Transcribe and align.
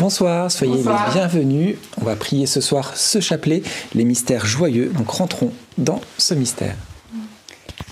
Bonsoir, 0.00 0.50
soyez 0.50 0.76
les 0.76 1.12
bienvenus. 1.12 1.76
On 2.00 2.04
va 2.06 2.16
prier 2.16 2.46
ce 2.46 2.62
soir 2.62 2.96
ce 2.96 3.20
chapelet, 3.20 3.62
les 3.94 4.04
mystères 4.04 4.46
joyeux. 4.46 4.90
Donc 4.96 5.10
rentrons 5.10 5.52
dans 5.76 6.00
ce 6.16 6.32
mystère. 6.32 6.74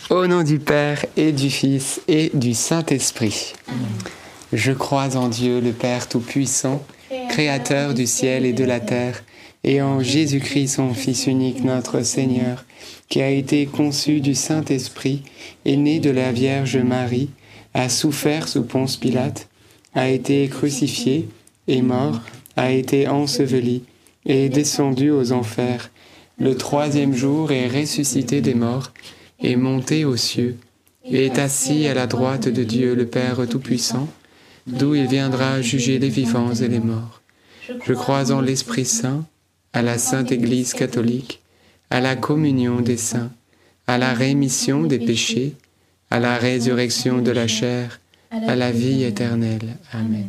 Au 0.08 0.26
nom 0.26 0.42
du 0.42 0.58
Père 0.58 1.04
et 1.18 1.32
du 1.32 1.50
Fils 1.50 2.00
et 2.08 2.30
du 2.32 2.54
Saint-Esprit. 2.54 3.52
Je 4.54 4.72
crois 4.72 5.18
en 5.18 5.28
Dieu, 5.28 5.60
le 5.60 5.72
Père 5.72 6.08
Tout-Puissant, 6.08 6.82
Créateur 7.28 7.92
du 7.92 8.06
ciel 8.06 8.46
et 8.46 8.54
de 8.54 8.64
la 8.64 8.80
terre, 8.80 9.22
et 9.62 9.82
en 9.82 10.00
Jésus-Christ, 10.00 10.76
son 10.76 10.94
Fils 10.94 11.26
unique, 11.26 11.62
notre 11.62 12.00
Seigneur, 12.00 12.64
qui 13.10 13.20
a 13.20 13.28
été 13.28 13.66
conçu 13.66 14.22
du 14.22 14.34
Saint-Esprit, 14.34 15.24
et 15.66 15.76
né 15.76 16.00
de 16.00 16.08
la 16.08 16.32
Vierge 16.32 16.78
Marie, 16.78 17.28
a 17.74 17.90
souffert 17.90 18.48
sous 18.48 18.62
Ponce 18.62 18.96
Pilate, 18.96 19.48
a 19.94 20.08
été 20.08 20.48
crucifié, 20.48 21.28
est 21.68 21.82
mort, 21.82 22.20
a 22.56 22.72
été 22.72 23.06
enseveli, 23.06 23.84
et 24.26 24.48
descendu 24.48 25.10
aux 25.10 25.32
enfers. 25.32 25.90
Le 26.38 26.56
troisième 26.56 27.14
jour 27.14 27.52
est 27.52 27.68
ressuscité 27.68 28.40
des 28.40 28.54
morts, 28.54 28.92
est 29.40 29.56
monté 29.56 30.04
aux 30.04 30.16
cieux, 30.16 30.56
et 31.04 31.26
est 31.26 31.38
assis 31.38 31.86
à 31.86 31.94
la 31.94 32.06
droite 32.06 32.48
de 32.48 32.64
Dieu 32.64 32.94
le 32.94 33.06
Père 33.06 33.46
Tout-Puissant, 33.48 34.08
d'où 34.66 34.94
il 34.94 35.06
viendra 35.06 35.62
juger 35.62 35.98
les 35.98 36.08
vivants 36.08 36.54
et 36.54 36.68
les 36.68 36.80
morts. 36.80 37.22
Je 37.84 37.92
crois 37.92 38.32
en 38.32 38.40
l'Esprit 38.40 38.84
Saint, 38.84 39.24
à 39.72 39.82
la 39.82 39.98
Sainte 39.98 40.32
Église 40.32 40.74
catholique, 40.74 41.40
à 41.90 42.00
la 42.00 42.16
communion 42.16 42.80
des 42.80 42.96
saints, 42.96 43.30
à 43.86 43.98
la 43.98 44.12
rémission 44.12 44.82
des 44.82 44.98
péchés, 44.98 45.54
à 46.10 46.20
la 46.20 46.36
résurrection 46.36 47.22
de 47.22 47.30
la 47.30 47.46
chair, 47.46 48.00
à 48.30 48.56
la 48.56 48.70
vie 48.70 49.04
éternelle. 49.04 49.76
Amen. 49.92 50.28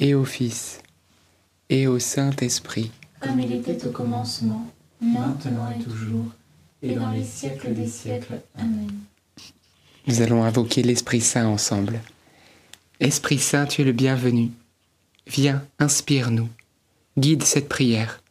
et 0.00 0.14
au 0.14 0.24
Fils, 0.24 0.80
et 1.68 1.86
au 1.86 1.98
Saint-Esprit. 1.98 2.90
Comme 3.20 3.38
il 3.38 3.52
était 3.52 3.86
au 3.86 3.90
commencement, 3.90 4.66
maintenant 5.00 5.70
et 5.78 5.82
toujours, 5.82 6.24
et 6.82 6.94
dans 6.94 7.10
les 7.10 7.22
siècles 7.22 7.74
des 7.74 7.86
siècles. 7.86 8.40
Amen. 8.58 8.90
Nous 10.06 10.22
allons 10.22 10.42
invoquer 10.42 10.82
l'Esprit 10.82 11.20
Saint 11.20 11.46
ensemble. 11.46 12.00
Esprit 12.98 13.38
Saint, 13.38 13.66
tu 13.66 13.82
es 13.82 13.84
le 13.84 13.92
bienvenu. 13.92 14.50
Viens, 15.26 15.62
inspire-nous. 15.78 16.48
Guide 17.18 17.42
cette 17.42 17.68
prière, 17.68 18.22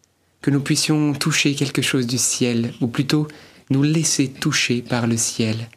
que 0.42 0.50
nous 0.50 0.62
puissions 0.62 1.14
toucher 1.14 1.54
quelque 1.54 1.84
chose 1.84 2.08
du 2.08 2.18
ciel, 2.18 2.74
ou 2.82 2.88
plutôt 2.88 3.28
nous 3.70 3.84
laisser 3.84 4.28
toucher 4.28 4.82
par 4.82 5.06
le 5.06 5.18
ciel. 5.18 5.70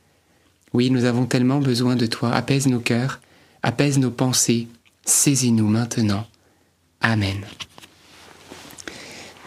Oui, 0.73 0.91
nous 0.91 1.05
avons 1.05 1.27
tellement 1.27 1.59
besoin 1.59 1.97
de 1.97 2.07
toi. 2.07 2.33
Apaise 2.33 2.67
nos 2.67 2.81
cœurs, 2.81 3.21
apaise 3.63 3.99
nos 3.99 4.11
pensées, 4.11 4.69
Saisis-nous 5.05 5.69
maintenant. 5.69 6.25
Amen. 7.01 7.45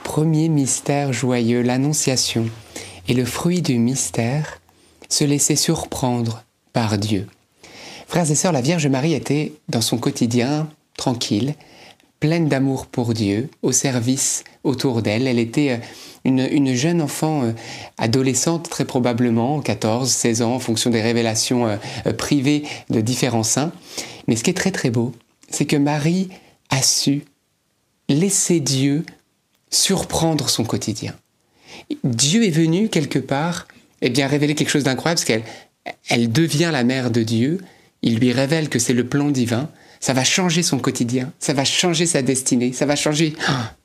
Premier 0.04 0.50
mystère 0.50 1.14
joyeux, 1.14 1.62
l'Annonciation. 1.62 2.50
Et 3.08 3.14
le 3.14 3.26
fruit 3.26 3.62
du 3.62 3.78
mystère, 3.78 4.60
se 5.10 5.24
laisser 5.24 5.56
surprendre 5.56 6.44
par 6.74 6.98
Dieu. 6.98 7.28
Frères 8.08 8.30
et 8.30 8.36
sœurs, 8.36 8.52
la 8.52 8.62
Vierge 8.62 8.88
Marie 8.88 9.14
était 9.14 9.54
dans 9.70 9.82
son 9.82 9.98
quotidien 9.98 10.68
tranquille, 10.98 11.56
pleine 12.20 12.48
d'amour 12.48 12.86
pour 12.88 13.14
Dieu, 13.14 13.50
au 13.62 13.72
service 13.72 14.44
autour 14.64 15.02
d'elle. 15.02 15.28
Elle 15.28 15.40
était 15.40 15.72
euh, 15.72 16.48
une, 16.52 16.74
jeune 16.74 17.02
enfant 17.02 17.44
euh, 17.44 17.52
adolescente, 17.98 18.70
très 18.70 18.86
probablement, 18.86 19.60
14, 19.62 20.10
16 20.10 20.42
ans, 20.42 20.56
en 20.56 20.60
fonction 20.60 20.90
des 20.90 21.02
révélations 21.02 21.68
euh, 21.68 22.14
privées 22.14 22.64
de 22.90 23.02
différents 23.02 23.44
saints. 23.44 23.72
Mais 24.28 24.36
ce 24.36 24.44
qui 24.44 24.50
est 24.50 24.56
très 24.56 24.72
très 24.72 24.90
beau, 24.90 25.14
c'est 25.50 25.66
que 25.66 25.76
Marie 25.76 26.30
a 26.70 26.82
su 26.82 27.24
laisser 28.10 28.60
Dieu 28.60 29.06
surprendre 29.70 30.50
son 30.50 30.64
quotidien. 30.64 31.16
Dieu 32.04 32.46
est 32.46 32.52
venu 32.52 32.90
quelque 32.90 33.20
part 33.20 33.68
et 34.02 34.08
eh 34.08 34.10
bien 34.10 34.28
révéler 34.28 34.56
quelque 34.56 34.70
chose 34.70 34.84
d'incroyable 34.84 35.20
parce 35.20 35.26
qu'elle 35.26 35.44
elle 36.10 36.32
devient 36.32 36.70
la 36.72 36.84
mère 36.84 37.12
de 37.12 37.24
Dieu, 37.24 37.60
il 38.02 38.18
lui 38.20 38.32
révèle 38.32 38.70
que 38.70 38.80
c'est 38.80 38.94
le 38.94 39.08
plan 39.08 39.30
divin, 39.30 39.70
ça 40.00 40.14
va 40.14 40.24
changer 40.24 40.64
son 40.64 40.80
quotidien, 40.80 41.32
ça 41.40 41.54
va 41.54 41.64
changer 41.64 42.06
sa 42.06 42.22
destinée, 42.22 42.74
ça 42.74 42.86
va 42.86 42.96
changer 42.96 43.34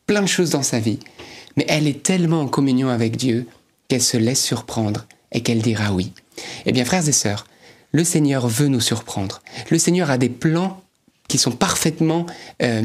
plein 0.06 0.22
de 0.22 0.26
choses 0.26 0.50
dans 0.50 0.62
sa 0.62 0.78
vie. 0.78 0.98
Mais 1.56 1.64
elle 1.68 1.86
est 1.86 2.02
tellement 2.02 2.42
en 2.42 2.48
communion 2.48 2.88
avec 2.88 3.16
Dieu 3.16 3.46
qu'elle 3.88 4.02
se 4.02 4.16
laisse 4.16 4.42
surprendre 4.42 5.06
et 5.32 5.42
qu'elle 5.42 5.62
dira 5.62 5.92
oui. 5.92 6.12
Eh 6.66 6.72
bien 6.72 6.84
frères 6.84 7.08
et 7.08 7.12
sœurs, 7.12 7.46
le 7.92 8.04
Seigneur 8.04 8.48
veut 8.48 8.68
nous 8.68 8.80
surprendre. 8.80 9.42
Le 9.70 9.78
Seigneur 9.78 10.10
a 10.10 10.18
des 10.18 10.28
plans 10.28 10.82
qui 11.30 11.38
sont 11.38 11.52
parfaitement 11.52 12.26
euh, 12.60 12.82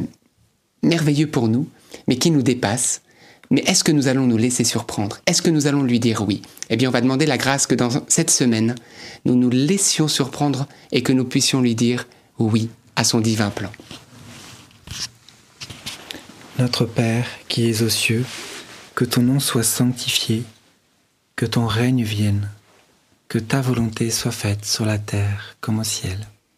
merveilleux 0.83 1.27
pour 1.27 1.47
nous, 1.47 1.67
mais 2.07 2.17
qui 2.17 2.31
nous 2.31 2.43
dépassent. 2.43 3.01
Mais 3.49 3.61
est-ce 3.65 3.83
que 3.83 3.91
nous 3.91 4.07
allons 4.07 4.27
nous 4.27 4.37
laisser 4.37 4.63
surprendre? 4.63 5.19
Est-ce 5.25 5.41
que 5.41 5.49
nous 5.49 5.67
allons 5.67 5.83
lui 5.83 5.99
dire 5.99 6.23
oui? 6.27 6.41
Eh 6.69 6.77
bien, 6.77 6.89
on 6.89 6.91
va 6.91 7.01
demander 7.01 7.25
la 7.25 7.37
grâce 7.37 7.67
que 7.67 7.75
dans 7.75 7.89
cette 8.07 8.29
semaine, 8.29 8.75
nous 9.25 9.35
nous 9.35 9.49
laissions 9.49 10.07
surprendre 10.07 10.67
et 10.91 11.01
que 11.01 11.11
nous 11.11 11.25
puissions 11.25 11.61
lui 11.61 11.75
dire 11.75 12.07
oui 12.39 12.69
à 12.95 13.03
son 13.03 13.19
divin 13.19 13.49
plan. 13.49 13.71
Notre 16.59 16.85
Père 16.85 17.27
qui 17.47 17.67
es 17.67 17.81
aux 17.81 17.89
cieux, 17.89 18.25
que 18.93 19.05
ton 19.05 19.23
nom 19.23 19.39
soit 19.39 19.63
sanctifié, 19.63 20.43
que 21.35 21.45
ton 21.45 21.65
règne 21.65 22.03
vienne, 22.03 22.49
que 23.27 23.39
ta 23.39 23.59
volonté 23.59 24.11
soit 24.11 24.31
faite 24.31 24.65
sur 24.65 24.85
la 24.85 24.99
terre 24.99 25.57
comme 25.61 25.79
au 25.79 25.83
ciel. 25.83 26.27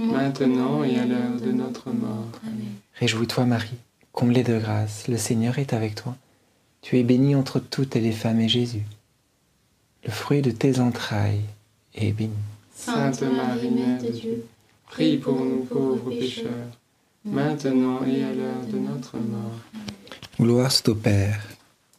maintenant 0.00 0.84
et 0.84 0.98
à 0.98 1.04
l'heure 1.04 1.40
de 1.40 1.52
notre 1.52 1.90
mort. 1.90 2.28
Amen. 2.44 2.74
Réjouis-toi 2.94 3.44
Marie, 3.44 3.78
comblée 4.12 4.42
de 4.42 4.58
grâce, 4.58 5.08
le 5.08 5.16
Seigneur 5.16 5.58
est 5.58 5.72
avec 5.72 5.94
toi. 5.94 6.16
Tu 6.82 6.98
es 6.98 7.02
bénie 7.02 7.34
entre 7.34 7.60
toutes 7.60 7.94
les 7.94 8.12
femmes, 8.12 8.40
et 8.40 8.48
Jésus, 8.48 8.84
le 10.04 10.10
fruit 10.10 10.42
de 10.42 10.50
tes 10.50 10.80
entrailles, 10.80 11.42
est 11.94 12.12
béni. 12.12 12.32
Sainte 12.74 13.22
Marie, 13.22 13.70
Mère 13.70 14.02
de 14.02 14.08
Dieu, 14.08 14.44
prie 14.86 15.18
pour 15.18 15.44
nous 15.44 15.64
pauvres 15.64 16.10
pécheurs, 16.10 16.48
maintenant 17.24 18.04
et 18.04 18.24
à 18.24 18.32
l'heure 18.32 18.66
de 18.72 18.78
notre 18.78 19.16
mort. 19.16 19.60
Gloire 20.40 20.72
soit 20.72 20.88
au 20.88 20.94
Père, 20.94 21.46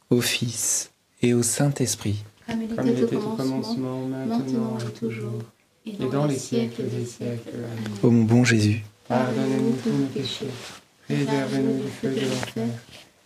au 0.09 0.21
Fils 0.21 0.91
et 1.21 1.35
au 1.35 1.43
Saint-Esprit, 1.43 2.23
comme 2.47 2.61
il 2.63 2.75
Comme 2.75 2.87
il 2.87 2.99
était 2.99 3.15
au 3.15 3.35
commencement, 3.35 4.01
maintenant 4.07 4.77
et 4.79 4.91
toujours, 4.93 5.43
et 5.85 6.05
dans 6.11 6.25
les 6.25 6.37
siècles 6.37 6.83
des 6.83 7.05
siècles. 7.05 7.49
Amen. 7.55 7.97
ô 8.03 8.11
mon 8.11 8.23
bon 8.23 8.43
Jésus, 8.43 8.83
Pardonnez-nous 9.07 9.77
tous 9.83 9.89
nos 9.89 10.05
péchés, 10.07 10.47
préservez-nous 11.05 11.83
du 11.83 11.89
feu 11.89 12.09
de 12.09 12.21
l'enfer, 12.21 12.67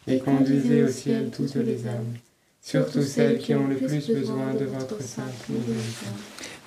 et 0.07 0.19
conduisez 0.19 0.83
au 0.83 0.87
ciel 0.87 1.29
toutes 1.35 1.55
les 1.55 1.85
âmes, 1.87 2.15
surtout 2.61 3.03
celles 3.03 3.37
qui 3.37 3.53
ont 3.53 3.67
le 3.67 3.75
plus 3.75 4.07
besoin 4.07 4.53
de 4.53 4.65
votre 4.65 5.01
sainte 5.01 5.47
miséricorde. 5.49 6.15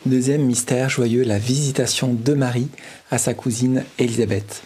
Deuxième 0.07 0.45
mystère 0.45 0.89
joyeux, 0.89 1.25
la 1.25 1.39
visitation 1.39 2.15
de 2.15 2.35
Marie 2.35 2.69
à 3.11 3.19
sa 3.19 3.35
cousine 3.35 3.85
Élisabeth. 3.99 4.63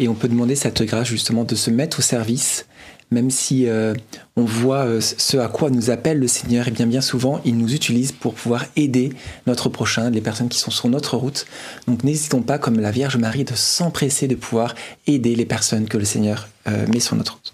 Et 0.00 0.08
on 0.08 0.14
peut 0.14 0.28
demander 0.28 0.56
cette 0.56 0.82
grâce 0.82 1.06
justement 1.06 1.44
de 1.44 1.54
se 1.54 1.70
mettre 1.70 2.00
au 2.00 2.02
service, 2.02 2.66
même 3.10 3.30
si 3.30 3.66
euh, 3.66 3.94
on 4.36 4.44
voit 4.44 4.86
euh, 4.86 5.00
ce 5.00 5.36
à 5.38 5.48
quoi 5.48 5.70
nous 5.70 5.90
appelle 5.90 6.18
le 6.18 6.28
Seigneur, 6.28 6.68
et 6.68 6.70
bien 6.70 6.86
bien 6.86 7.00
souvent 7.00 7.40
il 7.44 7.56
nous 7.56 7.74
utilise 7.74 8.12
pour 8.12 8.34
pouvoir 8.34 8.64
aider 8.76 9.12
notre 9.46 9.68
prochain, 9.68 10.10
les 10.10 10.20
personnes 10.20 10.48
qui 10.48 10.58
sont 10.58 10.70
sur 10.70 10.88
notre 10.88 11.16
route. 11.16 11.46
Donc 11.86 12.04
n'hésitons 12.04 12.42
pas, 12.42 12.58
comme 12.58 12.78
la 12.78 12.90
Vierge 12.90 13.16
Marie, 13.16 13.44
de 13.44 13.54
s'empresser 13.54 14.28
de 14.28 14.34
pouvoir 14.34 14.74
aider 15.06 15.34
les 15.34 15.46
personnes 15.46 15.88
que 15.88 15.98
le 15.98 16.04
Seigneur 16.04 16.48
euh, 16.66 16.86
met 16.88 17.00
sur 17.00 17.16
notre 17.16 17.34
route. 17.34 17.52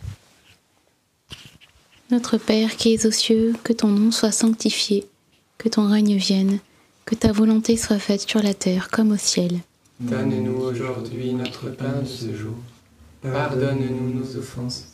Notre 2.10 2.36
Père 2.36 2.76
qui 2.76 2.94
es 2.94 3.06
aux 3.06 3.10
cieux, 3.10 3.54
que 3.64 3.72
ton 3.72 3.88
nom 3.88 4.10
soit 4.10 4.32
sanctifié, 4.32 5.06
que 5.58 5.68
ton 5.68 5.88
règne 5.88 6.16
vienne, 6.16 6.58
que 7.06 7.14
ta 7.14 7.32
volonté 7.32 7.76
soit 7.76 7.98
faite 7.98 8.28
sur 8.28 8.42
la 8.42 8.54
terre 8.54 8.88
comme 8.90 9.12
au 9.12 9.16
ciel. 9.16 9.60
Donne-nous 10.00 10.60
aujourd'hui 10.60 11.32
notre 11.32 11.70
pain 11.70 12.02
de 12.02 12.06
ce 12.06 12.34
jour. 12.34 12.56
Pardonne-nous 13.22 14.18
nos 14.18 14.36
offenses, 14.36 14.93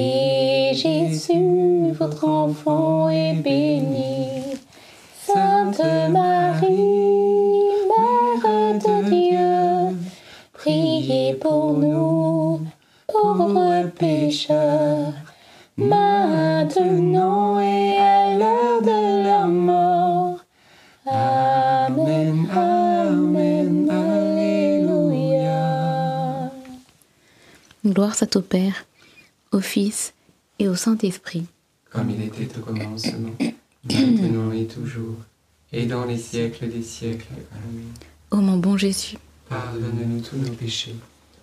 Et 0.00 0.74
Jésus, 0.74 1.90
votre 1.90 2.28
enfant, 2.28 3.08
est 3.08 3.34
béni. 3.34 4.54
Sainte 5.26 5.82
Marie, 6.10 7.64
Mère 7.90 8.78
de 8.78 9.10
Dieu, 9.10 9.98
priez 10.52 11.34
pour 11.34 11.72
nous, 11.72 12.60
pauvres 13.08 13.90
pécheurs, 13.98 15.14
maintenant 15.76 17.58
et 17.58 17.98
à 17.98 18.38
l'heure 18.38 18.80
de 18.80 19.24
la 19.24 19.46
mort. 19.48 20.38
Amen, 21.06 22.46
Amen, 22.54 23.90
Alléluia. 23.90 25.50
Gloire 27.84 28.14
soit 28.14 28.36
au 28.36 28.42
Père, 28.42 28.84
au 29.52 29.60
Fils 29.60 30.14
et 30.58 30.68
au 30.68 30.74
Saint-Esprit. 30.74 31.46
Comme 31.90 32.10
il 32.10 32.22
était 32.22 32.58
au 32.58 32.60
commencement, 32.60 33.30
maintenant 33.84 34.52
et 34.52 34.66
toujours, 34.66 35.16
et 35.72 35.86
dans 35.86 36.04
les 36.04 36.18
siècles 36.18 36.68
des 36.68 36.82
siècles. 36.82 37.32
Amen. 37.52 37.84
Ô 38.30 38.36
mon 38.36 38.58
bon 38.58 38.76
Jésus, 38.76 39.16
Pardonne-nous 39.48 40.20
tous 40.20 40.36
nos 40.36 40.52
péchés, 40.52 40.94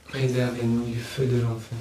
préservez-nous 0.07 0.85
du 0.85 0.99
feu 0.99 1.25
de 1.25 1.41
l'enfer, 1.41 1.79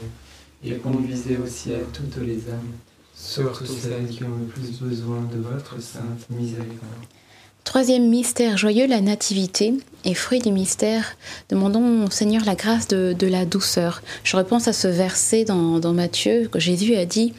et 0.65 0.77
conduisez 0.77 1.37
au 1.37 1.47
ciel 1.47 1.85
toutes 1.93 2.17
les 2.23 2.49
âmes, 2.51 2.73
surtout 3.15 3.67
celles 3.67 4.09
qui 4.09 4.25
ont 4.25 4.39
le 4.39 4.47
plus 4.47 4.81
besoin 4.81 5.21
de 5.23 5.39
votre 5.41 5.81
sainte 5.83 6.31
miséricorde. 6.31 7.05
Troisième 7.65 8.09
mystère 8.09 8.59
joyeux, 8.59 8.87
la 8.87 9.01
nativité. 9.01 9.75
Et 10.07 10.13
fruit 10.13 10.39
du 10.39 10.53
mystère, 10.53 11.17
demandons 11.49 12.05
au 12.05 12.11
Seigneur 12.11 12.45
la 12.45 12.55
grâce 12.55 12.89
de, 12.89 13.27
la 13.27 13.47
douceur. 13.47 14.03
Je 14.23 14.37
repense 14.37 14.69
à 14.69 14.75
ce 14.75 14.87
verset 14.87 15.45
dans, 15.45 15.81
Matthieu 15.95 16.47
que 16.53 16.61
Jésus 16.61 16.95
a 16.95 17.07
dit 17.07 17.33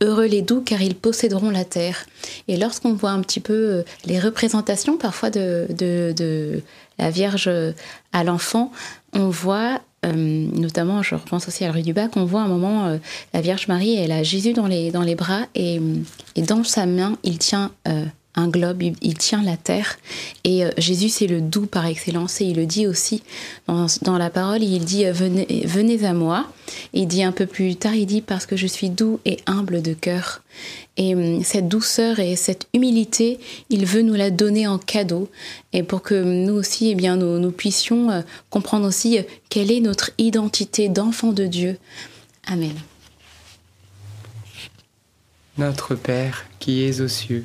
Heureux 0.00 0.26
les 0.26 0.42
doux 0.42 0.60
car 0.60 0.80
ils 0.80 0.94
posséderont 0.94 1.50
la 1.50 1.64
terre. 1.64 2.06
Et 2.46 2.56
lorsqu'on 2.56 2.94
voit 2.94 3.10
un 3.10 3.20
petit 3.20 3.40
peu 3.40 3.52
euh, 3.52 3.82
les 4.04 4.20
représentations 4.20 4.96
parfois 4.96 5.30
de, 5.30 5.66
la 6.98 7.10
Vierge 7.10 7.50
à 8.12 8.22
l'enfant, 8.22 8.70
on 9.12 9.28
voit 9.28 9.80
euh, 10.06 10.12
notamment, 10.12 11.02
je 11.02 11.16
repense 11.16 11.48
aussi 11.48 11.64
à 11.64 11.68
la 11.68 11.72
rue 11.72 11.82
du 11.82 11.92
Bac, 11.92 12.12
on 12.16 12.24
voit 12.24 12.42
un 12.42 12.48
moment 12.48 12.86
euh, 12.86 12.98
la 13.32 13.40
Vierge 13.40 13.66
Marie, 13.66 13.96
elle 13.96 14.12
a 14.12 14.22
Jésus 14.22 14.52
dans 14.52 14.68
les, 14.68 14.92
dans 14.92 15.02
les 15.02 15.16
bras 15.16 15.46
et, 15.56 15.80
dans 16.36 16.62
sa 16.62 16.86
main, 16.86 17.18
il 17.24 17.38
tient 17.38 17.72
un 18.36 18.48
globe, 18.48 18.82
il, 18.82 19.14
tient 19.18 19.42
la 19.42 19.56
terre. 19.56 19.96
Et 20.42 20.64
euh, 20.64 20.70
Jésus, 20.76 21.08
c'est 21.08 21.26
le 21.26 21.40
doux 21.40 21.66
par 21.66 21.86
excellence. 21.86 22.40
Et 22.40 22.46
il 22.46 22.56
le 22.56 22.66
dit 22.66 22.86
aussi 22.86 23.22
dans, 23.66 24.18
la 24.18 24.30
parole, 24.30 24.62
il 24.62 24.84
dit 24.84 25.06
euh, 25.06 25.12
venez, 25.12 26.04
à 26.04 26.12
moi. 26.12 26.46
Il 26.92 27.06
dit 27.06 27.22
un 27.22 27.32
peu 27.32 27.46
plus 27.46 27.76
tard, 27.76 27.94
il 27.94 28.06
dit 28.06 28.22
parce 28.22 28.46
que 28.46 28.56
je 28.56 28.66
suis 28.66 28.90
doux 28.90 29.20
et 29.24 29.38
humble 29.46 29.82
de 29.82 29.94
cœur. 29.94 30.42
Et 30.96 31.14
hum, 31.14 31.44
cette 31.44 31.68
douceur 31.68 32.18
et 32.18 32.36
cette 32.36 32.66
humilité, 32.74 33.38
il 33.70 33.86
veut 33.86 34.02
nous 34.02 34.14
la 34.14 34.30
donner 34.30 34.66
en 34.66 34.78
cadeau. 34.78 35.28
Et 35.72 35.82
pour 35.82 36.02
que 36.02 36.14
nous 36.14 36.54
aussi, 36.54 36.90
eh 36.90 36.94
bien, 36.94 37.16
nous, 37.16 37.38
nous 37.38 37.52
puissions 37.52 38.10
euh, 38.10 38.22
comprendre 38.50 38.86
aussi 38.86 39.18
quelle 39.48 39.70
est 39.70 39.80
notre 39.80 40.10
identité 40.18 40.88
d'enfant 40.88 41.32
de 41.32 41.46
Dieu. 41.46 41.78
Amen. 42.46 42.74
Notre 45.56 45.94
Père 45.94 46.46
qui 46.58 46.82
es 46.82 47.00
aux 47.00 47.08
cieux, 47.08 47.44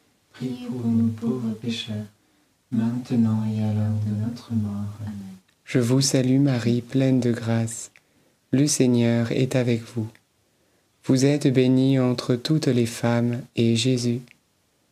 pour 0.47 0.85
nous 0.85 1.09
pauvres 1.09 1.53
pécheurs, 1.53 2.05
maintenant 2.71 3.43
et 3.45 3.61
à 3.63 3.73
l'heure 3.73 3.99
de 4.07 4.25
notre 4.25 4.53
mort. 4.53 4.97
Amen. 5.01 5.35
Je 5.65 5.79
vous 5.79 6.01
salue 6.01 6.39
Marie, 6.39 6.81
pleine 6.81 7.19
de 7.19 7.31
grâce. 7.31 7.91
Le 8.51 8.67
Seigneur 8.67 9.31
est 9.31 9.55
avec 9.55 9.81
vous. 9.83 10.07
Vous 11.05 11.25
êtes 11.25 11.47
bénie 11.47 11.99
entre 11.99 12.35
toutes 12.35 12.67
les 12.67 12.85
femmes, 12.85 13.41
et 13.55 13.75
Jésus, 13.75 14.21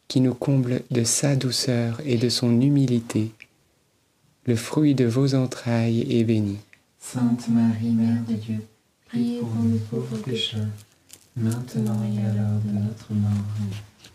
qui 0.08 0.22
nous 0.22 0.34
comble 0.34 0.82
de 0.92 1.04
sa 1.04 1.36
douceur 1.36 2.02
et 2.06 2.18
de 2.18 2.30
son 2.30 2.62
humilité, 2.62 3.32
le 4.46 4.56
fruit 4.56 4.96
de 4.96 5.06
vos 5.06 5.36
entrailles 5.36 6.06
est 6.10 6.24
béni. 6.24 6.58
Sainte 7.00 7.48
Marie, 7.50 7.92
Mère 7.92 8.24
de 8.28 8.34
Dieu, 8.34 8.66
priez 9.08 9.40
pour 9.40 9.54
nous 9.64 9.78
pauvres 9.90 10.18
pécheurs, 10.18 10.66
maintenant 11.36 12.02
et 12.04 12.20
à 12.26 12.34
l'heure 12.34 12.62
de 12.66 12.72
notre 12.72 13.14
mort. 13.14 13.46
Amen. 13.58 13.89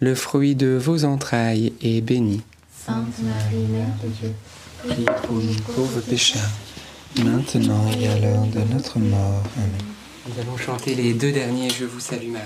le 0.00 0.14
fruit 0.14 0.54
de 0.54 0.76
vos 0.80 1.04
entrailles, 1.04 1.72
est 1.82 2.00
béni. 2.00 2.42
Sainte 2.86 3.18
Marie, 3.22 3.66
Mère 3.68 3.86
de 4.02 4.08
Dieu, 4.08 4.32
Priez 4.86 5.06
pour 5.22 5.36
nous 5.36 5.54
pauvres 5.74 6.00
pécheurs, 6.00 6.50
maintenant 7.24 7.90
et 7.98 8.08
à 8.08 8.18
l'heure 8.18 8.46
de 8.46 8.60
notre 8.72 8.98
mort. 8.98 9.42
Amen. 9.56 9.70
Nous 10.26 10.40
allons 10.40 10.56
chanter 10.56 10.94
les 10.94 11.14
deux 11.14 11.32
derniers 11.32 11.70
Je 11.70 11.84
vous 11.84 12.00
salue 12.00 12.30
Marie. 12.30 12.44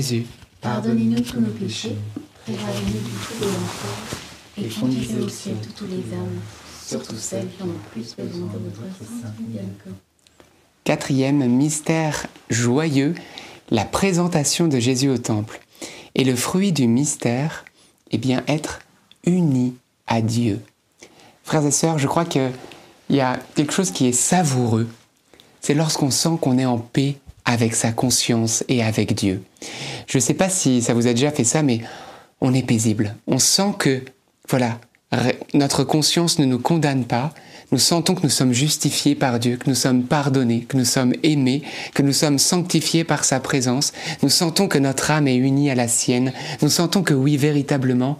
Jésus, 0.00 0.24
Pardonnez-nous 0.62 1.20
tous 1.20 1.40
nos 1.40 1.50
péchés, 1.50 1.94
préservez-nous 2.44 3.00
du 3.00 3.16
feu 3.18 3.44
de 3.44 3.50
l'enfer, 3.50 4.16
et 4.56 4.68
conduisez 4.80 5.20
au 5.20 5.28
ciel 5.28 5.56
toutes 5.76 5.90
les 5.90 6.16
âmes, 6.16 6.40
surtout 6.86 7.16
celles 7.16 7.48
qui 7.54 7.62
ont 7.62 7.66
le 7.66 7.90
plus 7.92 8.16
besoin 8.16 8.46
de 8.46 8.70
votre 8.80 8.98
sainte 8.98 9.34
quatrième 10.84 11.46
mystère 11.46 12.28
joyeux, 12.48 13.14
la 13.70 13.84
présentation 13.84 14.68
de 14.68 14.78
Jésus 14.78 15.10
au 15.10 15.18
temple. 15.18 15.60
Et 16.14 16.24
le 16.24 16.34
fruit 16.34 16.72
du 16.72 16.86
mystère, 16.86 17.66
eh 18.10 18.16
bien, 18.16 18.42
être 18.48 18.78
uni 19.26 19.74
à 20.06 20.22
Dieu. 20.22 20.62
Frères 21.44 21.66
et 21.66 21.70
sœurs, 21.70 21.98
je 21.98 22.06
crois 22.06 22.24
qu'il 22.24 22.52
y 23.10 23.20
a 23.20 23.38
quelque 23.54 23.74
chose 23.74 23.90
qui 23.90 24.06
est 24.06 24.12
savoureux. 24.12 24.88
C'est 25.60 25.74
lorsqu'on 25.74 26.10
sent 26.10 26.38
qu'on 26.40 26.56
est 26.56 26.64
en 26.64 26.78
paix 26.78 27.18
avec 27.50 27.74
sa 27.74 27.90
conscience 27.90 28.62
et 28.68 28.82
avec 28.82 29.14
Dieu. 29.14 29.42
Je 30.06 30.18
ne 30.18 30.22
sais 30.22 30.34
pas 30.34 30.48
si 30.48 30.82
ça 30.82 30.94
vous 30.94 31.08
a 31.08 31.12
déjà 31.12 31.32
fait 31.32 31.44
ça, 31.44 31.62
mais 31.62 31.80
on 32.40 32.54
est 32.54 32.62
paisible. 32.62 33.16
On 33.26 33.38
sent 33.38 33.74
que, 33.78 34.02
voilà, 34.48 34.78
notre 35.52 35.82
conscience 35.82 36.38
ne 36.38 36.44
nous 36.44 36.60
condamne 36.60 37.04
pas. 37.04 37.34
Nous 37.72 37.78
sentons 37.78 38.14
que 38.14 38.22
nous 38.22 38.30
sommes 38.30 38.52
justifiés 38.52 39.14
par 39.14 39.38
Dieu, 39.38 39.56
que 39.56 39.68
nous 39.68 39.74
sommes 39.74 40.04
pardonnés, 40.04 40.62
que 40.62 40.76
nous 40.76 40.84
sommes 40.84 41.12
aimés, 41.22 41.62
que 41.94 42.02
nous 42.02 42.12
sommes 42.12 42.38
sanctifiés 42.38 43.04
par 43.04 43.24
sa 43.24 43.40
présence. 43.40 43.92
Nous 44.22 44.28
sentons 44.28 44.68
que 44.68 44.78
notre 44.78 45.10
âme 45.10 45.28
est 45.28 45.36
unie 45.36 45.70
à 45.70 45.74
la 45.74 45.88
sienne. 45.88 46.32
Nous 46.62 46.68
sentons 46.68 47.02
que 47.02 47.14
oui, 47.14 47.36
véritablement, 47.36 48.16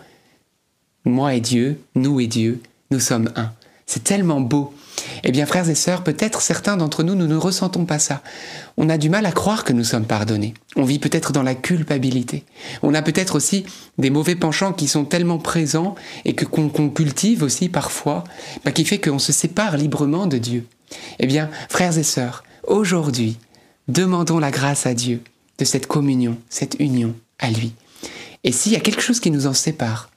moi 1.04 1.34
et 1.34 1.40
Dieu, 1.40 1.80
nous 1.94 2.20
et 2.20 2.26
Dieu, 2.26 2.60
nous 2.90 3.00
sommes 3.00 3.30
un. 3.36 3.52
C'est 3.86 4.04
tellement 4.04 4.40
beau. 4.40 4.72
Eh 5.24 5.32
bien, 5.32 5.46
frères 5.46 5.68
et 5.68 5.74
sœurs, 5.74 6.02
peut-être 6.02 6.40
certains 6.40 6.76
d'entre 6.76 7.02
nous, 7.02 7.14
nous 7.14 7.26
ne 7.26 7.36
ressentons 7.36 7.84
pas 7.84 7.98
ça. 7.98 8.22
On 8.76 8.88
a 8.88 8.98
du 8.98 9.08
mal 9.10 9.26
à 9.26 9.32
croire 9.32 9.64
que 9.64 9.72
nous 9.72 9.84
sommes 9.84 10.06
pardonnés. 10.06 10.54
On 10.76 10.84
vit 10.84 10.98
peut-être 10.98 11.32
dans 11.32 11.42
la 11.42 11.54
culpabilité. 11.54 12.44
On 12.82 12.94
a 12.94 13.02
peut-être 13.02 13.36
aussi 13.36 13.64
des 13.98 14.10
mauvais 14.10 14.34
penchants 14.34 14.72
qui 14.72 14.88
sont 14.88 15.04
tellement 15.04 15.38
présents 15.38 15.94
et 16.24 16.34
que 16.34 16.44
qu'on 16.44 16.90
cultive 16.90 17.42
aussi 17.42 17.68
parfois, 17.68 18.24
bah, 18.64 18.72
qui 18.72 18.84
fait 18.84 19.00
qu'on 19.00 19.18
se 19.18 19.32
sépare 19.32 19.76
librement 19.76 20.26
de 20.26 20.38
Dieu. 20.38 20.66
Eh 21.18 21.26
bien, 21.26 21.50
frères 21.68 21.98
et 21.98 22.02
sœurs, 22.02 22.44
aujourd'hui, 22.66 23.38
demandons 23.88 24.38
la 24.38 24.50
grâce 24.50 24.86
à 24.86 24.94
Dieu 24.94 25.20
de 25.58 25.64
cette 25.64 25.86
communion, 25.86 26.38
cette 26.48 26.76
union 26.78 27.14
à 27.38 27.50
lui. 27.50 27.72
Et 28.44 28.52
s'il 28.52 28.72
y 28.72 28.76
a 28.76 28.80
quelque 28.80 29.02
chose 29.02 29.20
qui 29.20 29.30
nous 29.30 29.46
en 29.46 29.52
sépare, 29.52 30.10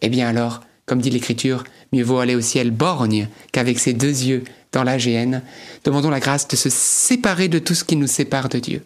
eh 0.00 0.08
bien 0.08 0.28
alors, 0.28 0.62
comme 0.90 1.00
dit 1.00 1.10
l'Écriture, 1.10 1.62
mieux 1.92 2.02
vaut 2.02 2.18
aller 2.18 2.34
au 2.34 2.40
ciel 2.40 2.72
borgne 2.72 3.28
qu'avec 3.52 3.78
ses 3.78 3.92
deux 3.92 4.08
yeux 4.24 4.42
dans 4.72 4.82
la 4.82 4.98
géhenne. 4.98 5.42
Demandons 5.84 6.10
la 6.10 6.18
grâce 6.18 6.48
de 6.48 6.56
se 6.56 6.68
séparer 6.68 7.46
de 7.46 7.60
tout 7.60 7.74
ce 7.74 7.84
qui 7.84 7.94
nous 7.94 8.08
sépare 8.08 8.48
de 8.48 8.58
Dieu. 8.58 8.82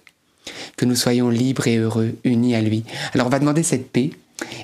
Que 0.77 0.85
nous 0.85 0.97
soyons 0.97 1.31
libres 1.31 1.67
et 1.67 1.79
heureux, 1.79 2.15
unis 2.23 2.55
à 2.55 2.61
lui. 2.61 2.85
Alors 3.15 3.29
on 3.29 3.31
va 3.31 3.39
demander 3.39 3.63
cette 3.63 3.91
paix. 3.91 4.11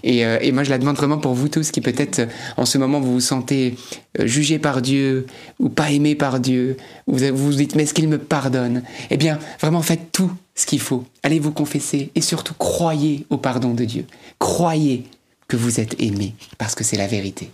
Et, 0.02 0.26
euh, 0.26 0.38
moi, 0.52 0.64
je 0.64 0.68
la 0.68 0.76
demande 0.76 0.96
vraiment 0.96 1.16
pour 1.16 1.32
vous 1.32 1.48
tous 1.48 1.70
qui 1.70 1.80
peut-être 1.80 2.28
en 2.58 2.66
ce 2.66 2.76
moment 2.76 3.00
vous 3.00 3.14
vous 3.14 3.20
sentez 3.20 3.74
euh, 4.18 4.26
jugé 4.26 4.58
par 4.58 4.82
Dieu 4.82 5.24
ou 5.58 5.70
pas 5.70 5.90
aimé 5.90 6.14
par 6.14 6.40
Dieu. 6.40 6.76
Vous 7.06 7.24
vous 7.32 7.54
dites 7.54 7.74
mais 7.74 7.84
est-ce 7.84 7.94
qu'il 7.94 8.08
me 8.08 8.18
pardonne? 8.18 8.82
Eh 9.08 9.16
bien, 9.16 9.38
vraiment 9.62 9.80
faites 9.80 10.12
tout 10.12 10.30
ce 10.54 10.66
qu'il 10.66 10.80
faut. 10.80 11.04
Allez 11.22 11.38
vous 11.38 11.52
confesser 11.52 12.10
et 12.14 12.20
surtout 12.20 12.52
croyez 12.52 13.24
au 13.30 13.38
pardon 13.38 13.72
de 13.72 13.86
Dieu. 13.86 14.04
Croyez 14.38 15.06
que 15.50 15.56
vous 15.56 15.80
êtes 15.80 16.00
aimé, 16.00 16.36
parce 16.58 16.76
que 16.76 16.84
c'est 16.84 16.96
la 16.96 17.08
vérité. 17.08 17.50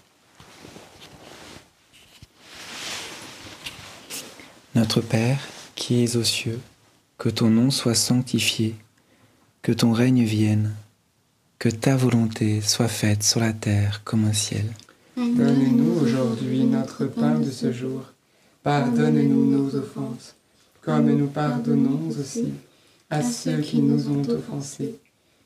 Notre 4.74 5.00
Père, 5.00 5.40
qui 5.74 6.04
es 6.04 6.16
aux 6.16 6.22
cieux, 6.22 6.61
que 7.16 7.30
ton 7.30 7.48
nom 7.48 7.70
soit 7.70 7.94
sanctifié, 7.94 8.74
que 9.62 9.72
ton 9.72 9.92
règne 9.92 10.24
vienne, 10.24 10.74
que 11.59 11.70
ta 11.70 11.96
volonté 11.96 12.61
soit 12.61 12.87
faite 12.88 13.22
sur 13.22 13.40
la 13.40 13.54
terre 13.54 14.02
comme 14.04 14.28
au 14.28 14.35
ciel. 14.35 14.66
Donne-nous 15.16 15.98
aujourd'hui 16.02 16.64
notre 16.64 17.06
pain 17.06 17.38
de 17.38 17.50
ce 17.50 17.72
jour. 17.72 18.02
Pardonne-nous 18.62 19.50
nos 19.50 19.74
offenses, 19.74 20.37
comme 20.82 21.11
nous 21.11 21.28
pardonnons 21.28 22.11
aussi 22.11 22.52
à 23.09 23.22
ceux 23.22 23.62
qui 23.62 23.80
nous 23.80 24.11
ont 24.11 24.28
offensés 24.28 24.98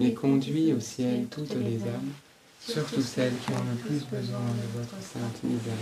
et 0.00 0.12
conduis 0.12 0.72
au 0.72 0.80
ciel 0.80 1.26
toutes 1.30 1.54
les 1.54 1.82
âmes, 1.82 2.12
surtout 2.60 3.02
celles 3.02 3.32
qui 3.44 3.50
ont 3.52 3.64
le 3.70 3.76
plus 3.76 4.04
besoin 4.06 4.40
de 4.40 4.78
votre 4.78 4.94
sainte 5.02 5.42
miséricorde. 5.42 5.78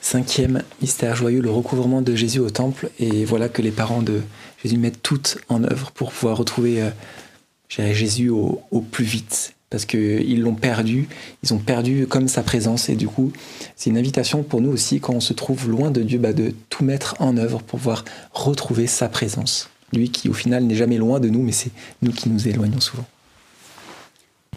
cinquième 0.00 0.62
mystère 0.80 1.16
joyeux, 1.16 1.40
le 1.40 1.50
recouvrement 1.50 2.02
de 2.02 2.14
Jésus 2.14 2.38
au 2.38 2.50
temple. 2.50 2.90
Et 2.98 3.24
voilà 3.24 3.48
que 3.48 3.62
les 3.62 3.70
parents 3.72 4.02
de 4.02 4.22
Jésus 4.62 4.78
mettent 4.78 5.02
tout 5.02 5.22
en 5.48 5.64
œuvre 5.64 5.90
pour 5.92 6.12
pouvoir 6.12 6.36
retrouver 6.36 6.82
euh, 6.82 6.90
Jésus 7.68 8.28
au, 8.28 8.62
au 8.70 8.80
plus 8.80 9.04
vite. 9.04 9.54
Parce 9.68 9.84
qu'ils 9.84 10.40
l'ont 10.42 10.54
perdu, 10.54 11.08
ils 11.42 11.52
ont 11.52 11.58
perdu 11.58 12.06
comme 12.06 12.28
sa 12.28 12.44
présence. 12.44 12.88
Et 12.88 12.94
du 12.94 13.08
coup, 13.08 13.32
c'est 13.74 13.90
une 13.90 13.98
invitation 13.98 14.44
pour 14.44 14.60
nous 14.60 14.70
aussi, 14.70 15.00
quand 15.00 15.14
on 15.14 15.20
se 15.20 15.32
trouve 15.32 15.68
loin 15.68 15.90
de 15.90 16.02
Dieu, 16.02 16.18
bah, 16.18 16.32
de 16.32 16.54
tout 16.70 16.84
mettre 16.84 17.16
en 17.18 17.36
œuvre 17.36 17.58
pour 17.58 17.80
pouvoir 17.80 18.04
retrouver 18.32 18.86
sa 18.86 19.08
présence. 19.08 19.68
Lui 19.92 20.10
qui, 20.10 20.28
au 20.28 20.32
final, 20.32 20.62
n'est 20.64 20.76
jamais 20.76 20.98
loin 20.98 21.18
de 21.18 21.28
nous, 21.28 21.42
mais 21.42 21.52
c'est 21.52 21.72
nous 22.00 22.12
qui 22.12 22.28
nous 22.28 22.46
éloignons 22.46 22.80
souvent. 22.80 23.06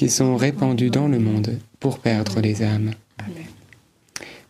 qui 0.00 0.08
sont 0.08 0.34
répandus 0.34 0.88
dans 0.88 1.08
le 1.08 1.18
monde 1.18 1.58
pour 1.78 1.98
perdre 1.98 2.40
les 2.40 2.62
âmes. 2.62 2.92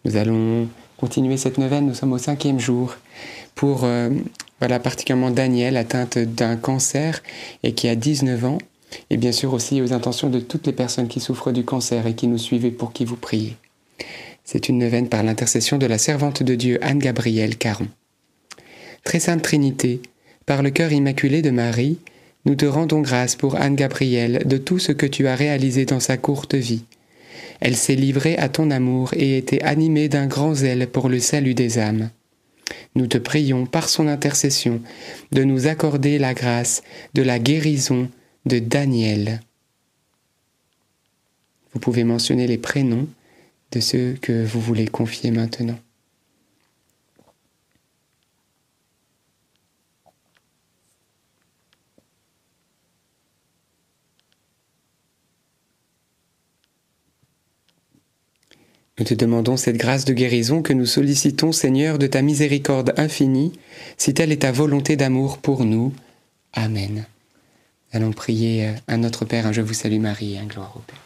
Nous 0.04 0.16
allons 0.16 0.68
continuer 0.96 1.36
cette 1.36 1.58
neuvaine, 1.58 1.86
nous 1.86 1.94
sommes 1.94 2.12
au 2.12 2.18
cinquième 2.18 2.60
jour, 2.60 2.94
pour 3.56 3.82
euh, 3.82 4.10
voilà, 4.60 4.78
particulièrement 4.78 5.32
Daniel, 5.32 5.76
atteinte 5.76 6.18
d'un 6.18 6.54
cancer 6.54 7.20
et 7.64 7.74
qui 7.74 7.88
a 7.88 7.96
19 7.96 8.44
ans, 8.44 8.58
et 9.10 9.16
bien 9.16 9.32
sûr 9.32 9.52
aussi 9.52 9.82
aux 9.82 9.92
intentions 9.92 10.30
de 10.30 10.38
toutes 10.38 10.68
les 10.68 10.72
personnes 10.72 11.08
qui 11.08 11.18
souffrent 11.18 11.50
du 11.50 11.64
cancer 11.64 12.06
et 12.06 12.14
qui 12.14 12.28
nous 12.28 12.38
suivent 12.38 12.70
pour 12.70 12.92
qui 12.92 13.04
vous 13.04 13.16
priez. 13.16 13.56
C'est 14.44 14.68
une 14.68 14.78
neuvaine 14.78 15.08
par 15.08 15.24
l'intercession 15.24 15.78
de 15.78 15.86
la 15.86 15.98
servante 15.98 16.44
de 16.44 16.54
Dieu 16.54 16.78
Anne-Gabrielle 16.80 17.56
Caron. 17.56 17.88
Très 19.02 19.18
Sainte 19.18 19.42
Trinité, 19.42 20.00
par 20.46 20.62
le 20.62 20.70
cœur 20.70 20.92
immaculé 20.92 21.42
de 21.42 21.50
Marie, 21.50 21.98
nous 22.44 22.54
te 22.54 22.64
rendons 22.66 23.00
grâce 23.00 23.36
pour 23.36 23.56
Anne-Gabrielle 23.56 24.42
de 24.46 24.56
tout 24.56 24.78
ce 24.78 24.92
que 24.92 25.06
tu 25.06 25.26
as 25.26 25.36
réalisé 25.36 25.84
dans 25.84 26.00
sa 26.00 26.16
courte 26.16 26.54
vie. 26.54 26.84
Elle 27.60 27.76
s'est 27.76 27.94
livrée 27.94 28.36
à 28.38 28.48
ton 28.48 28.70
amour 28.70 29.10
et 29.14 29.36
était 29.36 29.62
animée 29.62 30.08
d'un 30.08 30.26
grand 30.26 30.54
zèle 30.54 30.86
pour 30.88 31.08
le 31.08 31.20
salut 31.20 31.54
des 31.54 31.78
âmes. 31.78 32.10
Nous 32.94 33.06
te 33.06 33.18
prions 33.18 33.66
par 33.66 33.88
son 33.88 34.06
intercession 34.06 34.80
de 35.32 35.44
nous 35.44 35.66
accorder 35.66 36.18
la 36.18 36.34
grâce 36.34 36.82
de 37.14 37.22
la 37.22 37.38
guérison 37.38 38.08
de 38.46 38.58
Daniel. 38.58 39.40
Vous 41.72 41.80
pouvez 41.80 42.04
mentionner 42.04 42.46
les 42.46 42.58
prénoms 42.58 43.06
de 43.72 43.80
ceux 43.80 44.16
que 44.20 44.44
vous 44.44 44.60
voulez 44.60 44.86
confier 44.88 45.30
maintenant. 45.30 45.78
Nous 59.00 59.06
te 59.06 59.14
demandons 59.14 59.56
cette 59.56 59.78
grâce 59.78 60.04
de 60.04 60.12
guérison 60.12 60.60
que 60.60 60.74
nous 60.74 60.84
sollicitons, 60.84 61.52
Seigneur, 61.52 61.98
de 61.98 62.06
ta 62.06 62.20
miséricorde 62.20 62.92
infinie, 62.98 63.52
si 63.96 64.12
telle 64.12 64.30
est 64.30 64.42
ta 64.42 64.52
volonté 64.52 64.94
d'amour 64.96 65.38
pour 65.38 65.64
nous. 65.64 65.94
Amen. 66.52 67.06
Allons 67.92 68.12
prier 68.12 68.72
à 68.88 68.98
notre 68.98 69.24
Père, 69.24 69.46
un 69.46 69.52
Je 69.52 69.62
vous 69.62 69.72
salue 69.72 70.00
Marie, 70.00 70.36
un 70.36 70.44
gloire 70.44 70.74
au 70.76 70.80
Père. 70.80 71.00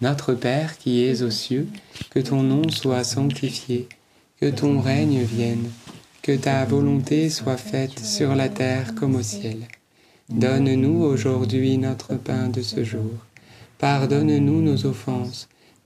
Notre 0.00 0.32
Père 0.32 0.78
qui 0.78 1.04
es 1.04 1.20
aux 1.20 1.30
cieux, 1.30 1.68
que 2.08 2.20
ton 2.20 2.42
nom 2.42 2.70
soit 2.70 3.04
sanctifié, 3.04 3.86
que 4.40 4.48
ton 4.48 4.80
règne 4.80 5.20
vienne, 5.24 5.68
que 6.22 6.32
ta 6.32 6.64
volonté 6.64 7.28
soit 7.28 7.58
faite 7.58 7.98
sur 7.98 8.34
la 8.34 8.48
terre 8.48 8.94
comme 8.94 9.14
au 9.14 9.22
ciel. 9.22 9.58
Donne-nous 10.30 11.02
aujourd'hui 11.02 11.76
notre 11.76 12.14
pain 12.14 12.48
de 12.48 12.62
ce 12.62 12.82
jour. 12.82 13.12
Pardonne-nous 13.76 14.62
nos 14.62 14.86
offenses 14.86 15.50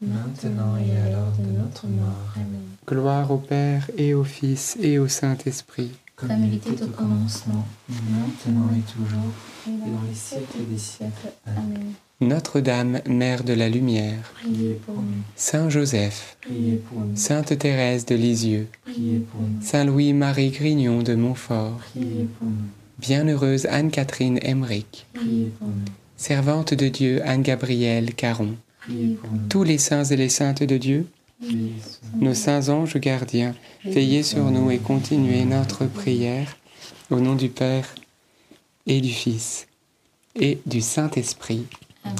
maintenant 0.00 0.76
et 0.76 0.96
à 0.96 1.10
l'heure 1.10 1.32
de 1.38 1.58
notre 1.58 1.86
mort. 1.86 2.32
Amen. 2.36 2.60
Gloire 2.86 3.30
au 3.30 3.38
Père 3.38 3.90
et 3.96 4.14
au 4.14 4.24
Fils 4.24 4.76
et 4.80 4.98
au 4.98 5.08
Saint-Esprit. 5.08 5.90
Comme 6.16 6.44
il 6.44 6.54
était 6.54 6.82
au 6.82 6.88
commencement, 6.88 7.66
maintenant 7.88 8.70
et 8.76 8.92
toujours, 8.92 9.32
et 9.66 9.70
dans 9.70 10.08
les 10.08 10.14
siècles 10.14 10.66
des 10.68 10.78
siècles. 10.78 11.32
Amen. 11.46 11.92
Notre-Dame, 12.20 13.00
Mère 13.06 13.44
de 13.44 13.52
la 13.52 13.68
Lumière, 13.68 14.32
priez 14.42 14.80
pour 14.84 14.96
nous. 14.96 15.22
Saint 15.36 15.70
Joseph, 15.70 16.36
priez 16.40 16.76
pour 16.76 17.00
nous. 17.00 17.14
Sainte 17.14 17.56
Thérèse 17.56 18.04
de 18.06 18.16
Lisieux, 18.16 18.66
priez 18.82 19.20
pour 19.20 19.40
nous. 19.40 19.62
Saint 19.62 19.84
Louis-Marie 19.84 20.50
Grignon 20.50 21.02
de 21.02 21.14
Montfort, 21.14 21.78
priez 21.92 22.26
pour 22.38 22.48
nous. 22.48 22.66
Bienheureuse 22.98 23.66
Anne-Catherine 23.66 24.40
Emmerich, 24.42 25.06
priez 25.14 25.52
pour 25.60 25.68
nous. 25.68 25.84
Servante 26.16 26.74
de 26.74 26.88
Dieu 26.88 27.22
Anne-Gabrielle 27.24 28.12
Caron, 28.14 28.56
tous 29.48 29.64
les 29.64 29.78
saints 29.78 30.04
et 30.04 30.16
les 30.16 30.28
saintes 30.28 30.62
de 30.62 30.76
Dieu, 30.76 31.06
nos 32.16 32.34
saints 32.34 32.68
anges 32.68 32.98
gardiens, 32.98 33.54
veillez 33.84 34.22
sur 34.22 34.50
nous 34.50 34.70
et 34.70 34.78
continuez 34.78 35.44
notre 35.44 35.86
prière 35.86 36.56
au 37.10 37.20
nom 37.20 37.34
du 37.34 37.48
Père 37.48 37.94
et 38.86 39.00
du 39.00 39.10
Fils 39.10 39.66
et 40.34 40.58
du 40.66 40.80
Saint-Esprit. 40.80 41.66
Amen. 42.04 42.16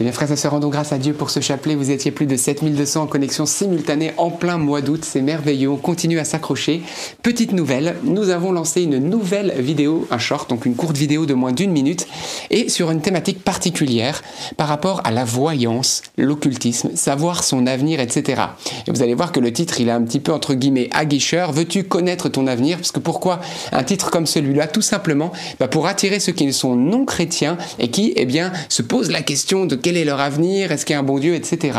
Eh 0.00 0.04
bien, 0.04 0.12
frères 0.12 0.30
et 0.30 0.36
sœurs, 0.36 0.52
rendons 0.52 0.68
grâce 0.68 0.92
à 0.92 0.98
Dieu 0.98 1.12
pour 1.12 1.28
ce 1.28 1.40
chapelet. 1.40 1.74
Vous 1.74 1.90
étiez 1.90 2.12
plus 2.12 2.26
de 2.26 2.36
7200 2.36 3.02
en 3.02 3.06
connexion 3.08 3.46
simultanée 3.46 4.12
en 4.16 4.30
plein 4.30 4.56
mois 4.56 4.80
d'août. 4.80 5.00
C'est 5.04 5.22
merveilleux. 5.22 5.68
On 5.70 5.76
continue 5.76 6.20
à 6.20 6.24
s'accrocher. 6.24 6.82
Petite 7.24 7.50
nouvelle, 7.50 7.96
nous 8.04 8.28
avons 8.28 8.52
lancé 8.52 8.82
une 8.82 8.98
nouvelle 8.98 9.52
vidéo, 9.58 10.06
un 10.12 10.18
short, 10.18 10.50
donc 10.50 10.66
une 10.66 10.76
courte 10.76 10.96
vidéo 10.96 11.26
de 11.26 11.34
moins 11.34 11.50
d'une 11.50 11.72
minute, 11.72 12.06
et 12.50 12.68
sur 12.68 12.92
une 12.92 13.00
thématique 13.00 13.42
particulière 13.42 14.22
par 14.56 14.68
rapport 14.68 15.00
à 15.02 15.10
la 15.10 15.24
voyance, 15.24 16.02
l'occultisme, 16.16 16.90
savoir 16.94 17.42
son 17.42 17.66
avenir, 17.66 17.98
etc. 17.98 18.42
Et 18.86 18.92
vous 18.92 19.02
allez 19.02 19.14
voir 19.14 19.32
que 19.32 19.40
le 19.40 19.52
titre, 19.52 19.80
il 19.80 19.88
est 19.88 19.92
un 19.92 20.02
petit 20.02 20.20
peu 20.20 20.32
entre 20.32 20.54
guillemets 20.54 20.90
aguicheur. 20.92 21.50
Veux-tu 21.50 21.82
connaître 21.82 22.28
ton 22.28 22.46
avenir? 22.46 22.76
Parce 22.76 22.92
que 22.92 23.00
pourquoi 23.00 23.40
un 23.72 23.82
titre 23.82 24.12
comme 24.12 24.26
celui-là? 24.26 24.68
Tout 24.68 24.80
simplement 24.80 25.32
bah 25.58 25.66
pour 25.66 25.88
attirer 25.88 26.20
ceux 26.20 26.30
qui 26.30 26.52
sont 26.52 26.76
non 26.76 27.04
chrétiens 27.04 27.58
et 27.80 27.90
qui, 27.90 28.12
eh 28.14 28.26
bien, 28.26 28.52
se 28.68 28.82
posent 28.82 29.10
la 29.10 29.22
question 29.22 29.66
de 29.66 29.74
quel 29.88 29.96
est 29.96 30.04
leur 30.04 30.20
avenir, 30.20 30.70
est-ce 30.70 30.84
qu'il 30.84 30.92
y 30.92 30.96
a 30.96 31.00
un 31.00 31.02
bon 31.02 31.18
Dieu, 31.18 31.34
etc. 31.34 31.78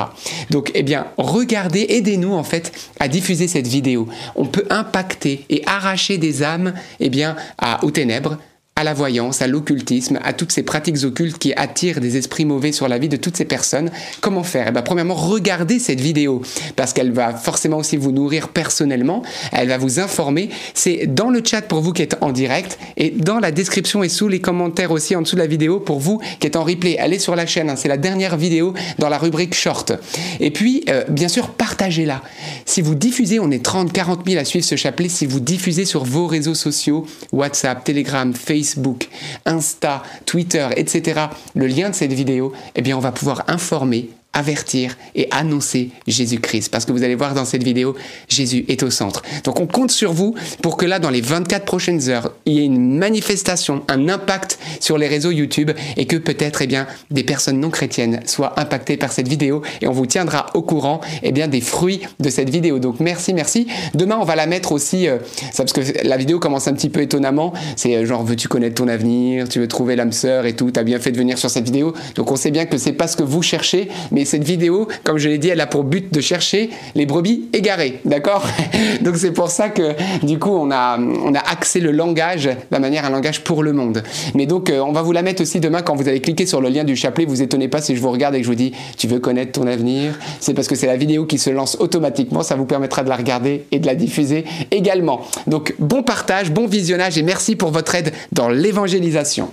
Donc, 0.50 0.72
eh 0.74 0.82
bien, 0.82 1.06
regardez, 1.18 1.86
aidez-nous 1.90 2.34
en 2.34 2.44
fait 2.44 2.72
à 3.00 3.08
diffuser 3.08 3.48
cette 3.48 3.68
vidéo. 3.68 4.08
On 4.36 4.46
peut 4.46 4.66
impacter 4.72 5.46
et 5.52 5.62
arracher 5.68 6.18
des 6.18 6.42
âmes, 6.42 6.74
eh 7.00 7.10
bien, 7.10 7.36
aux 7.84 7.92
ténèbres, 7.92 8.40
à 8.80 8.84
la 8.86 8.94
voyance, 8.94 9.42
à 9.42 9.48
l'occultisme, 9.48 10.20
à 10.24 10.32
toutes 10.32 10.54
ces 10.54 10.64
pratiques 10.64 11.04
occultes 11.04 11.38
qui 11.38 11.54
attirent 11.54 12.00
des 12.00 12.16
esprits 12.16 12.46
mauvais 12.46 12.72
sur 12.72 12.88
la 12.88 12.98
vie 12.98 13.10
de 13.10 13.18
toutes 13.18 13.36
ces 13.36 13.44
personnes. 13.44 13.92
Comment 14.22 14.44
faire? 14.44 14.68
Eh 14.70 14.72
bien, 14.72 14.82
Premièrement, 14.82 15.16
regardez 15.16 15.80
cette 15.80 16.00
vidéo 16.00 16.42
parce 16.78 16.94
qu'elle 16.94 17.12
va 17.12 17.34
forcément 17.34 17.78
aussi 17.78 17.98
vous 17.98 18.14
nourrir 18.14 18.48
personnellement, 18.48 19.22
elle 19.52 19.68
va 19.68 19.78
vous 19.78 20.00
informer. 20.00 20.50
C'est 20.74 21.08
dans 21.08 21.30
le 21.30 21.44
chat 21.44 21.62
pour 21.62 21.82
vous 21.82 21.92
qui 21.92 22.04
êtes 22.04 22.16
en 22.22 22.32
direct 22.32 22.80
et 22.96 23.10
dans 23.10 23.40
la 23.40 23.52
description 23.52 24.02
et 24.02 24.08
sous 24.08 24.30
les 24.30 24.40
commentaires 24.40 24.92
aussi 24.92 25.14
en 25.14 25.24
dessous 25.24 25.36
de 25.36 25.42
la 25.42 25.48
vidéo 25.48 25.82
pour 25.82 26.00
vous 26.00 26.22
qui 26.40 26.48
êtes 26.48 26.56
en 26.56 26.64
replay. 26.64 26.98
Allez 26.98 27.20
sur 27.20 27.36
la 27.36 27.46
chaîne, 27.46 27.70
hein, 27.70 27.76
c'est 27.76 27.90
la 27.90 27.98
dernière 27.98 28.38
vidéo 28.38 28.74
dans 28.98 29.10
la 29.10 29.18
rubrique 29.18 29.56
short. 29.56 29.92
Et 30.40 30.52
puis, 30.52 30.86
euh, 30.88 31.04
bien 31.10 31.28
sûr, 31.28 31.50
partagez-la. 31.50 32.22
Si 32.66 32.82
vous 32.82 32.96
diffusez, 32.96 33.42
on 33.42 33.52
est 33.52 33.64
30, 33.64 33.92
40 33.92 34.22
000 34.26 34.40
à 34.40 34.46
suivre 34.46 34.66
ce 34.66 34.78
chapelet, 34.78 35.10
si 35.10 35.26
vous 35.26 35.42
diffusez 35.42 35.84
sur 35.84 36.06
vos 36.06 36.28
réseaux 36.28 36.56
sociaux, 36.56 37.06
WhatsApp, 37.34 37.84
Telegram, 37.84 38.34
Facebook, 38.34 38.69
Facebook, 38.70 39.08
Insta, 39.46 40.04
Twitter, 40.26 40.68
etc., 40.76 41.22
le 41.56 41.68
lien 41.68 41.90
de 41.90 41.96
cette 41.96 42.14
vidéo, 42.14 42.54
eh 42.76 42.82
bien, 42.82 42.98
on 42.98 43.00
va 43.00 43.12
pouvoir 43.12 43.44
informer 43.48 44.10
avertir 44.34 44.96
et 45.16 45.28
annoncer 45.32 45.90
Jésus-Christ. 46.08 46.70
Parce 46.70 46.86
que 46.86 46.92
vous 46.92 47.04
allez 47.04 47.16
voir 47.16 47.34
dans 47.34 47.46
cette 47.46 47.64
vidéo, 47.64 47.96
Jésus 48.28 48.64
est 48.68 48.84
au 48.84 48.90
centre. 48.90 49.24
Donc 49.44 49.60
on 49.60 49.68
compte 49.68 49.92
sur 49.92 50.14
vous 50.14 50.36
pour 50.62 50.78
que 50.78 50.86
là, 50.86 51.00
dans 51.00 51.10
les 51.10 51.22
24 51.22 51.66
prochaines 51.66 52.10
heures, 52.10 52.32
il 52.46 52.54
y 52.54 52.60
ait 52.60 52.66
une 52.66 52.98
manifestation, 52.98 53.84
un 53.88 54.08
impact 54.08 54.60
sur 54.80 54.98
les 54.98 55.08
réseaux 55.08 55.32
YouTube 55.32 55.72
et 55.98 56.06
que 56.06 56.16
peut-être 56.16 56.62
eh 56.62 56.68
bien, 56.68 56.88
des 57.10 57.24
personnes 57.24 57.60
non 57.60 57.70
chrétiennes 57.70 58.22
soient 58.26 58.60
impactées 58.60 58.98
par 58.98 59.12
cette 59.12 59.28
vidéo 59.28 59.62
et 59.82 59.88
on 59.88 59.92
vous 59.92 60.06
tiendra 60.06 60.48
au 60.54 60.62
courant 60.62 61.02
eh 61.24 61.32
bien, 61.32 61.48
des 61.48 61.62
fruits 61.62 62.02
de 62.20 62.30
cette 62.30 62.50
vidéo. 62.50 62.80
Donc 62.80 63.00
merci, 63.00 63.34
merci. 63.34 63.68
Demain, 63.96 64.18
on 64.20 64.26
va 64.26 64.36
la 64.36 64.46
mettre 64.46 64.72
aussi, 64.72 65.08
euh, 65.08 65.18
parce 65.58 65.74
que 65.74 65.82
la 66.04 66.18
vidéo 66.18 66.40
commence 66.40 66.68
un 66.68 66.74
petit 66.74 66.90
peu 66.90 67.02
étonnamment. 67.02 67.54
C'est 67.76 67.96
euh, 67.96 68.06
genre, 68.06 68.24
veux-tu 68.24 68.48
connaître 68.48 68.76
ton 68.76 68.88
avenir? 68.88 69.50
Tu 69.50 69.60
veux 69.60 69.68
trouver 69.68 69.96
l'âme 69.96 70.12
sœur 70.12 70.46
et 70.46 70.56
tout? 70.56 70.72
Tu 70.72 70.80
as 70.80 70.84
bien 70.84 71.00
fait 71.00 71.12
de 71.12 71.18
venir 71.18 71.38
sur 71.38 71.50
cette 71.50 71.66
vidéo. 71.66 71.94
Donc 72.16 72.32
on 72.32 72.36
sait 72.36 72.52
bien 72.52 72.66
que 72.66 72.78
c'est 72.78 72.94
pas 72.94 73.08
ce 73.08 73.18
que 73.18 73.24
vous 73.24 73.42
cherchez, 73.42 73.90
mais 74.20 74.26
cette 74.26 74.44
vidéo, 74.44 74.86
comme 75.06 75.18
je 75.18 75.30
l'ai 75.30 75.38
dit, 75.38 75.48
elle 75.48 75.62
a 75.62 75.66
pour 75.66 75.86
but 75.86 76.14
de 76.14 76.20
chercher 76.20 76.72
les 76.94 77.06
brebis 77.06 77.48
égarées, 77.54 78.02
d'accord 78.04 78.46
Donc 79.02 79.16
c'est 79.16 79.32
pour 79.32 79.50
ça 79.50 79.70
que 79.70 79.94
du 80.26 80.38
coup 80.38 80.50
on 80.52 80.72
a, 80.72 81.00
on 81.00 81.34
a 81.34 81.40
axé 81.40 81.80
le 81.80 81.92
langage 81.92 82.50
la 82.70 82.80
manière 82.80 83.06
un 83.06 83.12
langage 83.12 83.46
pour 83.46 83.64
le 83.64 83.72
monde. 83.72 84.04
Mais 84.36 84.46
donc 84.46 84.70
euh, 84.70 84.82
on 84.82 84.92
va 84.92 85.04
vous 85.04 85.14
la 85.14 85.22
mettre 85.22 85.42
aussi 85.42 85.62
demain 85.62 85.82
quand 85.82 85.96
vous 85.96 86.10
allez 86.10 86.20
cliquer 86.20 86.46
sur 86.46 86.60
le 86.60 86.68
lien 86.68 86.84
du 86.84 86.98
chapelet. 86.98 87.24
Vous 87.24 87.42
étonnez 87.42 87.70
pas 87.70 87.80
si 87.80 87.96
je 87.96 88.02
vous 88.02 88.12
regarde 88.12 88.36
et 88.36 88.40
que 88.40 88.44
je 88.44 88.50
vous 88.50 88.56
dis 88.56 88.74
tu 88.98 89.08
veux 89.08 89.20
connaître 89.20 89.54
ton 89.54 89.68
avenir? 89.68 90.20
C'est 90.42 90.54
parce 90.54 90.68
que 90.68 90.76
c'est 90.76 90.88
la 90.88 90.98
vidéo 90.98 91.26
qui 91.26 91.38
se 91.38 91.50
lance 91.50 91.78
automatiquement. 91.80 92.44
Ça 92.44 92.58
vous 92.58 92.66
permettra 92.66 93.06
de 93.06 93.10
la 93.10 93.16
regarder 93.16 93.68
et 93.72 93.80
de 93.80 93.86
la 93.86 93.96
diffuser 93.96 94.44
également. 94.72 95.22
Donc 95.48 95.76
bon 95.80 96.04
partage, 96.04 96.52
bon 96.52 96.68
visionnage 96.68 97.18
et 97.18 97.24
merci 97.24 97.56
pour 97.56 97.72
votre 97.72 97.96
aide 97.96 98.12
dans 98.34 98.50
l'évangélisation. 98.50 99.50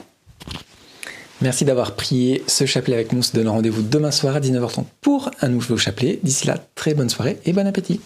Merci 1.42 1.66
d'avoir 1.66 1.94
prié 1.94 2.42
ce 2.46 2.64
chapelet 2.64 2.94
avec 2.94 3.12
nous. 3.12 3.18
On 3.18 3.22
se 3.22 3.32
donne 3.32 3.48
rendez-vous 3.48 3.82
demain 3.82 4.10
soir 4.10 4.36
à 4.36 4.40
19h30 4.40 4.84
pour 5.02 5.30
un 5.42 5.48
nouveau 5.48 5.76
chapelet. 5.76 6.18
D'ici 6.22 6.46
là, 6.46 6.56
très 6.74 6.94
bonne 6.94 7.10
soirée 7.10 7.38
et 7.44 7.52
bon 7.52 7.66
appétit. 7.66 8.00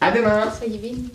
À 0.00 0.10
demain. 0.10 0.52
Soyez 0.58 0.78
bénis. 0.78 1.10